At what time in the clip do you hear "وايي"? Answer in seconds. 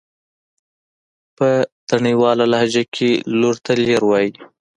4.09-4.29